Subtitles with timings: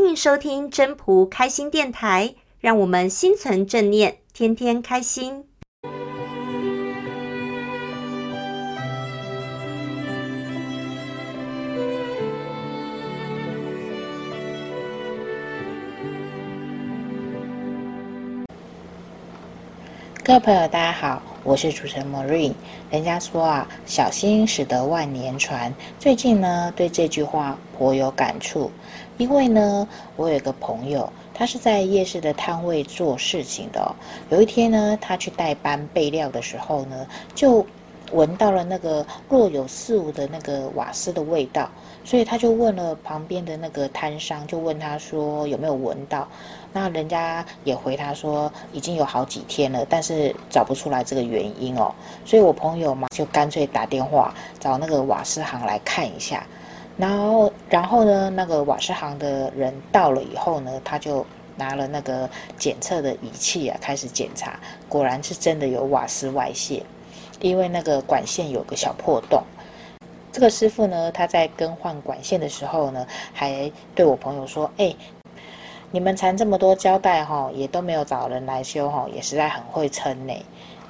[0.00, 5.44] 欢迎收听真朴开心电台，让我们心存正念，天天开心。
[20.22, 22.52] 各位朋友，大家好，我是主持人 Marine。
[22.90, 25.72] 人家说啊，小心驶得万年船。
[25.98, 28.70] 最近呢，对这句话颇有感触，
[29.16, 33.96] 因为呢，我有个朋友，他是在夜市的摊位做事情的。
[34.28, 37.64] 有一天呢，他去代班备料的时候呢，就
[38.12, 41.70] 闻到了那个若有似无的那个瓦斯的味道，
[42.04, 46.28] 所以他就问了旁边的那个摊商，就问他说有没有闻到。
[46.72, 51.92] 那人家也回他说已经有好几天了，但是找不出来这个原因哦。
[52.24, 56.46] 所以我朋友嘛就干脆打电话找那个瓦斯行来看一下。
[56.98, 61.24] 然后，然后呢，那个瓦斯行的人到了以后呢，他就
[61.56, 62.28] 拿了那个
[62.58, 66.82] 检测的仪器啊，开始检查，果然是真的有瓦斯外泄，
[67.40, 69.42] 因为那个管线有个小破洞。
[70.30, 74.94] 这个师傅呢，他在更换管线的时候呢，还对我朋友说：“哎。”
[75.90, 80.34] 你们缠这么多胶带哈，也都没有找人来修哈，也实在很会撑呢。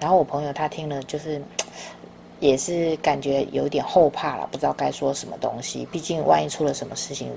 [0.00, 1.40] 然后我朋友他听了，就是
[2.40, 5.86] 也是感觉有点后怕了，不知道该说什么东西。
[5.92, 7.30] 毕竟万一出了什么事情，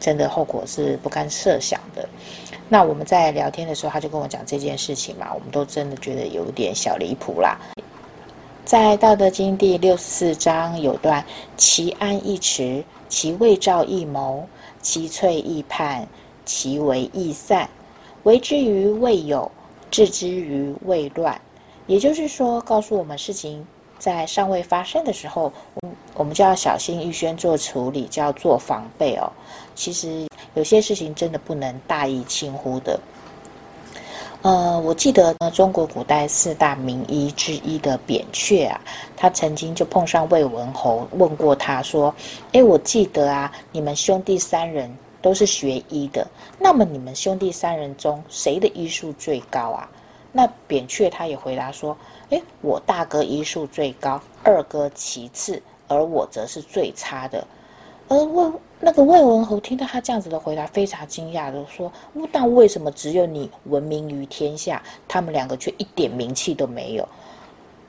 [0.00, 2.08] 真的后果是不堪设想的。
[2.70, 7.58] 那我们在聊天的时候，他就跟我讲这件事情嘛，我们都真的觉得有点小离谱啦。
[8.64, 11.24] 在《道德经》第六十四章有段
[11.56, 14.46] ：“其安易持，其未兆易谋，
[14.80, 16.06] 其脆易泮。”
[16.48, 17.68] 其为易散，
[18.22, 19.50] 为之于未有，
[19.90, 21.38] 治之于未乱。
[21.86, 23.66] 也就是说，告诉我们事情
[23.98, 25.52] 在尚未发生的时候，
[26.14, 29.30] 我们就要小心预先做处理，就要做防备哦。
[29.74, 32.98] 其实有些事情真的不能大意轻忽的。
[34.40, 38.80] 呃，我记得呢，中国古代四大名医之一的扁鹊啊，
[39.16, 42.14] 他曾经就碰上魏文侯，问过他说
[42.52, 44.90] ：“诶，我记得啊，你们兄弟三人。”
[45.20, 46.26] 都是学医的，
[46.58, 49.90] 那么你们兄弟三人中谁的医术最高啊？
[50.30, 51.96] 那扁鹊他也回答说
[52.30, 57.46] ：“诶，我大哥医术最高，二哥其次，而我则是最差的。”
[58.08, 61.92] 而魏那个魏文侯听到他这样子的回答，非常惊讶的说
[62.32, 67.08] ：“那为什么只有你闻名于天下，他们两个却一点名气都没有？”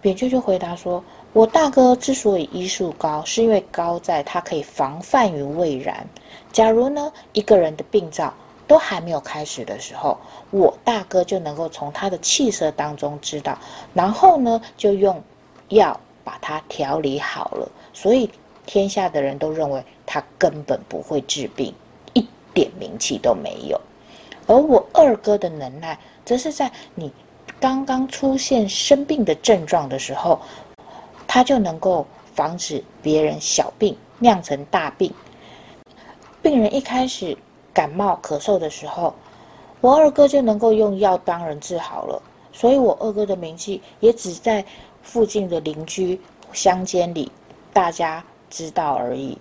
[0.01, 6.07] 扁鹊就回答说：“我大哥之所以医术高，是因为高在他可以防范于未然。
[6.51, 8.34] 假如呢，一个人的病灶
[8.67, 10.18] 都还没有开始的时候，
[10.50, 13.56] 我大哥就能够从他的气色当中知道，
[13.94, 15.22] 然后呢，就用
[15.68, 17.72] 药把它调理好了。
[17.94, 18.28] 所以
[18.66, 21.72] 天下的人都认为他根本不会治病，
[22.13, 23.79] 一点名气都没有。
[24.47, 27.12] 而我二哥的能耐，则是在你。”
[27.59, 30.39] 刚刚出现生病的症状的时候，
[31.31, 32.03] 他就能够
[32.34, 35.13] 防止别人小病酿成大病。
[36.41, 37.38] 病人一开始
[37.72, 39.13] 感冒咳嗽的时候，
[39.79, 42.19] 我二哥就能够用药帮人治好了。
[42.51, 44.66] 所以，我二哥的名气也只在
[45.03, 46.19] 附近的邻居
[46.51, 47.31] 乡间里
[47.72, 49.38] 大家知道而已，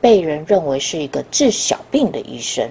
[0.00, 2.68] 被人认为是一个治小病的医生。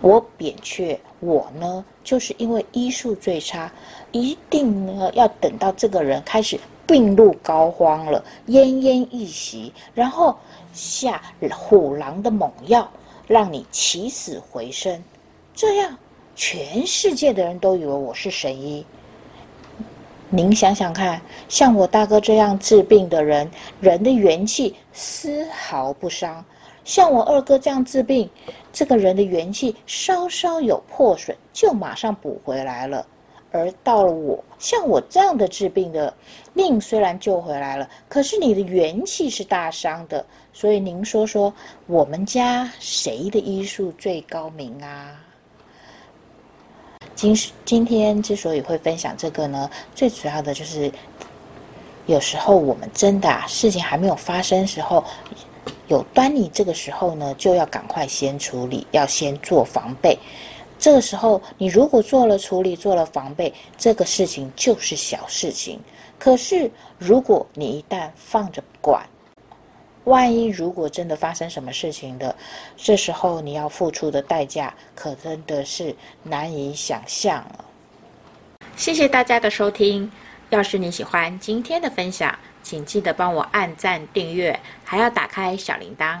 [0.00, 3.70] 我扁鹊，我呢，就是因为医术最差，
[4.10, 10.36] 一定呢要等到这个人开始病入膏肓了，奄奄一息，然后
[10.72, 11.20] 下
[11.50, 12.88] 虎狼的猛药，
[13.26, 15.02] 让你起死回生，
[15.54, 15.96] 这样
[16.34, 18.84] 全世界的人都以为我是神医。
[20.28, 26.44] 您想想看，像我大哥这样治病的人，人的元气丝毫不伤。
[26.84, 28.28] 像我二哥这样治病，
[28.72, 33.06] 这个人的元气稍稍有破损，就马上补回来了。
[33.56, 36.12] 而到了我，像我这样的治病的，
[36.52, 40.24] 命虽然救回来了，可是你的元气是大伤的。
[40.52, 41.52] 所以您说说，
[41.86, 45.18] 我们家谁的医术最高明啊？
[47.14, 47.34] 今
[47.64, 50.92] 今天之所以会分享这个呢，最主要的就是，
[52.06, 55.02] 有时候我们真的啊，事情还没有发生时候。
[55.88, 60.18] 有端倪，这个时候呢，就要赶快先处理，要先做防备。
[60.78, 65.80] 这个时候，你如果做了处理，做了防备，这个事情就是小事情。
[66.18, 69.04] 可是，如果你一旦放着不管，
[70.04, 72.34] 万一如果真的发生什么事情的，
[72.76, 77.64] 这时候你要付出的代价，可真的是难以想象了。
[78.76, 80.10] 谢谢大家的收听。
[80.50, 86.20] 要是你喜欢今天的分享，请记得帮我按赞、订阅，还要打开小铃铛。